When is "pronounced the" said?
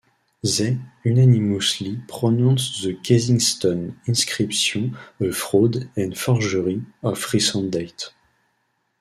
2.07-2.95